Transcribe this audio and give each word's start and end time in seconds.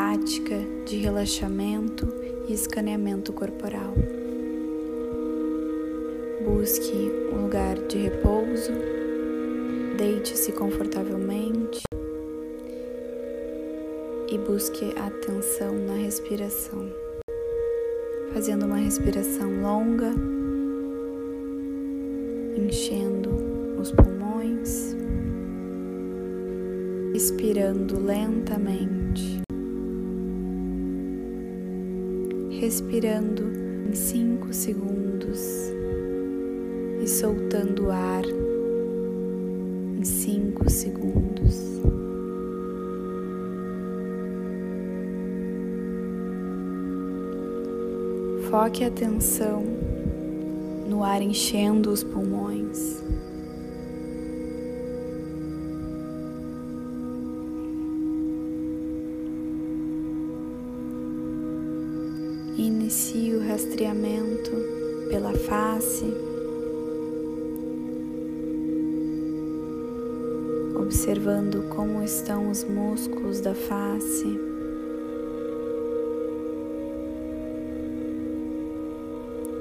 prática 0.00 0.56
de 0.86 0.96
relaxamento 0.96 2.08
e 2.48 2.54
escaneamento 2.54 3.34
corporal. 3.34 3.92
Busque 6.42 7.12
um 7.30 7.42
lugar 7.42 7.76
de 7.86 7.98
repouso, 7.98 8.72
deite-se 9.98 10.52
confortavelmente 10.52 11.82
e 14.32 14.38
busque 14.38 14.86
atenção 14.98 15.74
na 15.86 15.96
respiração, 15.96 16.90
fazendo 18.32 18.64
uma 18.64 18.78
respiração 18.78 19.60
longa, 19.60 20.14
enchendo 22.56 23.28
os 23.78 23.92
pulmões, 23.92 24.96
expirando 27.14 28.00
lentamente, 28.00 29.42
respirando 32.60 33.42
em 33.88 33.94
cinco 33.94 34.52
segundos 34.52 35.40
e 37.02 37.08
soltando 37.08 37.86
o 37.86 37.90
ar 37.90 38.22
em 39.96 40.04
cinco 40.04 40.68
segundos. 40.68 41.80
Foque 48.50 48.84
a 48.84 48.88
atenção 48.88 49.64
no 50.86 51.02
ar 51.02 51.22
enchendo 51.22 51.90
os 51.90 52.04
pulmões. 52.04 53.02
Inicie 62.58 63.34
o 63.36 63.46
rastreamento 63.46 64.50
pela 65.08 65.32
face, 65.32 66.12
observando 70.74 71.62
como 71.74 72.02
estão 72.02 72.50
os 72.50 72.64
músculos 72.64 73.40
da 73.40 73.54
face. 73.54 74.38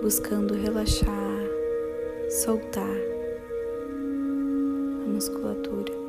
Buscando 0.00 0.54
relaxar, 0.54 1.42
soltar 2.30 2.96
a 5.04 5.08
musculatura. 5.08 6.05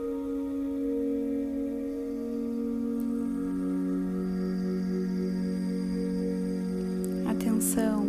Atenção 7.78 8.08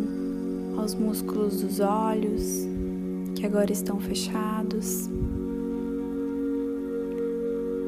aos 0.79 0.95
músculos 0.95 1.61
dos 1.61 1.79
olhos 1.79 2.67
que 3.35 3.45
agora 3.45 3.71
estão 3.71 3.99
fechados, 3.99 5.07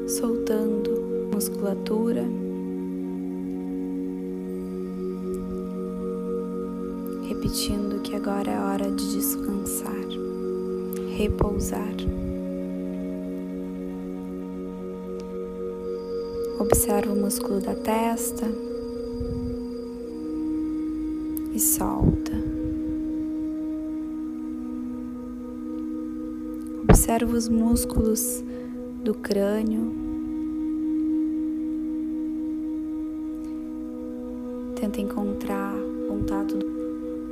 soltando 0.06 1.28
musculatura. 1.34 2.24
Repetindo 7.28 8.00
que 8.02 8.14
agora 8.14 8.48
é 8.48 8.60
hora 8.60 8.88
de 8.88 9.16
descansar, 9.16 10.06
repousar. 11.16 11.96
Observa 16.60 17.12
o 17.12 17.16
músculo 17.16 17.60
da 17.60 17.74
testa 17.74 18.71
solta. 21.62 22.32
Observa 26.82 27.36
os 27.36 27.48
músculos 27.48 28.42
do 29.04 29.14
crânio. 29.14 29.92
Tenta 34.74 35.00
encontrar 35.00 35.74
contato 36.08 36.58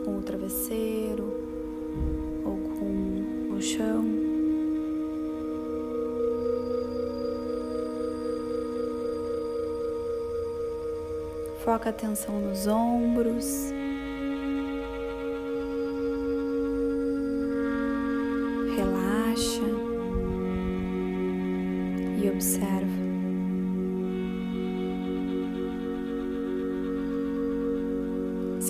com 0.05 0.19
o 0.19 0.23
travesseiro 0.23 1.25
ou 2.45 2.57
com 2.79 3.55
o 3.55 3.61
chão. 3.61 4.05
Foca 11.65 11.89
a 11.89 11.91
atenção 11.91 12.41
nos 12.41 12.67
ombros. 12.69 13.73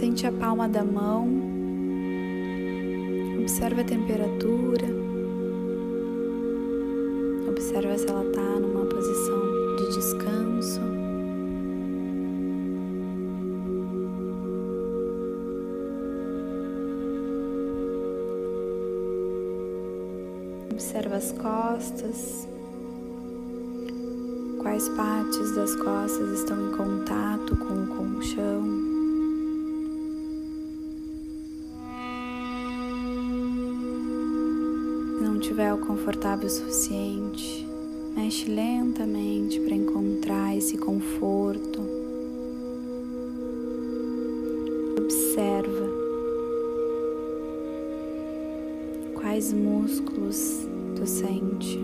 Sente 0.00 0.26
a 0.26 0.32
palma 0.32 0.66
da 0.66 0.82
mão, 0.82 1.28
observa 3.38 3.82
a 3.82 3.84
temperatura, 3.84 4.86
observa 7.46 7.98
se 7.98 8.08
ela 8.08 8.24
está 8.24 8.40
numa 8.40 8.86
posição 8.86 9.76
de 9.76 9.94
descanso. 9.94 10.80
Observa 20.72 21.16
as 21.16 21.32
costas, 21.32 22.48
quais 24.62 24.88
partes 24.88 25.54
das 25.54 25.76
costas 25.76 26.40
estão 26.40 26.68
em 26.68 26.74
contato 26.74 27.54
com 27.54 27.74
o 27.74 27.86
colchão. 27.86 28.79
Se 35.50 35.54
não 35.54 35.64
tiver 35.64 35.74
o 35.74 35.78
confortável 35.78 36.46
o 36.46 36.48
suficiente, 36.48 37.66
mexe 38.14 38.48
lentamente 38.48 39.58
para 39.58 39.74
encontrar 39.74 40.56
esse 40.56 40.78
conforto. 40.78 41.80
Observa 44.96 45.88
quais 49.16 49.52
músculos 49.52 50.68
tu 50.94 51.04
sente, 51.04 51.80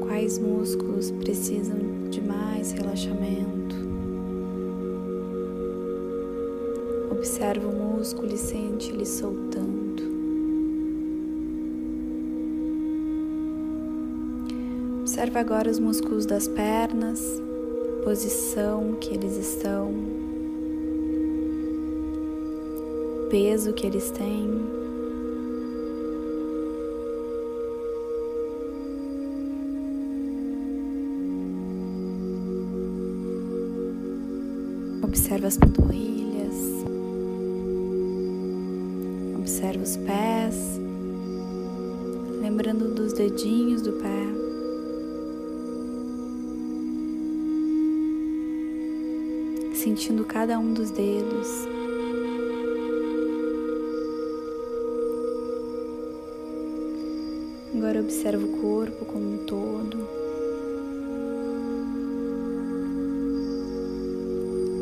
quais 0.00 0.38
músculos 0.38 1.10
precisam 1.10 2.08
de 2.08 2.22
mais 2.22 2.72
relaxamento. 2.72 3.76
Observa 7.20 7.68
o 7.68 7.70
músculo 7.70 8.32
e 8.32 8.38
sente 8.38 8.90
ele 8.90 9.04
soltando. 9.04 10.02
Observa 15.00 15.40
agora 15.40 15.70
os 15.70 15.78
músculos 15.78 16.24
das 16.24 16.48
pernas, 16.48 17.20
posição 18.02 18.94
que 18.98 19.12
eles 19.12 19.36
estão, 19.36 19.92
peso 23.28 23.74
que 23.74 23.86
eles 23.86 24.10
têm. 24.12 24.48
Observa 35.02 35.48
as 35.48 35.58
panturrilhas, 35.58 36.80
observa 39.50 39.82
os 39.82 39.96
pés, 39.96 40.80
lembrando 42.40 42.94
dos 42.94 43.12
dedinhos 43.12 43.82
do 43.82 43.92
pé. 43.94 44.08
Sentindo 49.74 50.24
cada 50.24 50.56
um 50.56 50.72
dos 50.72 50.92
dedos. 50.92 51.48
Agora 57.74 58.00
observa 58.02 58.46
o 58.46 58.60
corpo 58.60 59.04
como 59.04 59.34
um 59.34 59.46
todo. 59.46 59.98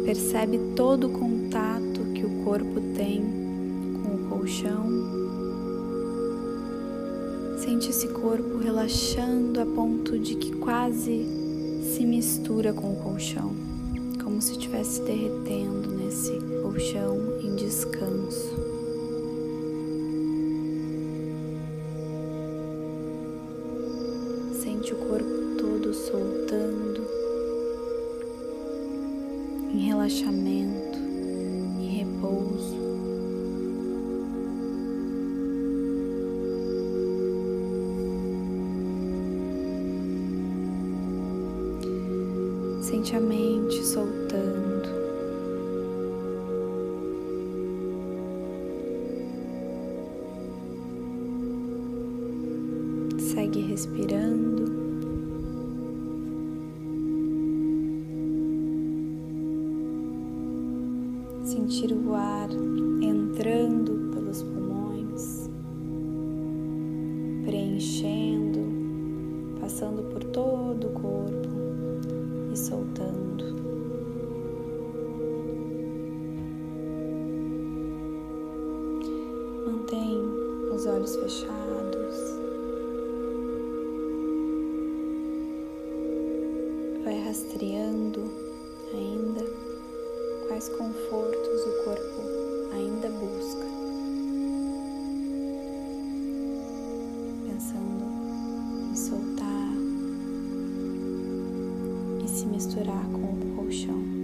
Percebe 0.04 0.60
todo 0.76 1.06
o 1.06 1.10
contato 1.10 2.00
que 2.14 2.26
o 2.26 2.44
corpo 2.44 2.80
tem 2.94 3.47
colchão. 4.28 4.86
Sente 7.58 7.90
esse 7.90 8.08
corpo 8.08 8.58
relaxando 8.58 9.60
a 9.60 9.66
ponto 9.66 10.18
de 10.18 10.34
que 10.36 10.52
quase 10.52 11.26
se 11.82 12.04
mistura 12.04 12.72
com 12.72 12.92
o 12.92 12.96
colchão, 12.96 13.54
como 14.22 14.40
se 14.40 14.52
estivesse 14.52 15.02
derretendo 15.02 15.90
nesse 15.90 16.32
colchão 16.62 17.18
em 17.42 17.56
descanso. 17.56 18.54
Sente 24.62 24.92
o 24.92 24.96
corpo 24.96 25.56
todo 25.58 25.92
soltando 25.94 27.02
em 29.72 29.78
relaxamento 29.78 30.98
e 31.80 31.86
repouso. 31.98 33.07
Sente 42.88 43.14
a 43.14 43.20
mente 43.20 43.84
soltando. 43.84 44.88
Segue 53.18 53.60
respirando. 53.60 54.72
Sentir 61.44 61.92
o 61.92 62.14
ar 62.14 62.48
entrando 63.02 64.14
pelos 64.14 64.42
pulmões, 64.42 65.50
preenchendo, 67.44 68.60
passando 69.60 70.04
por 70.04 70.24
todo 70.24 70.86
o 70.86 70.90
corpo 70.92 71.47
soltando. 72.58 73.44
Mantém 79.66 80.20
os 80.74 80.86
olhos 80.86 81.16
fechados. 81.16 82.16
Vai 87.04 87.20
rastreando 87.24 88.20
ainda 88.92 89.44
quais 90.48 90.68
confortos 90.70 91.64
o 91.64 91.84
corpo 91.84 92.22
ainda 92.74 93.08
busca. 93.08 93.77
Misturar 102.48 103.04
com 103.10 103.18
o 103.18 103.54
colchão. 103.56 104.17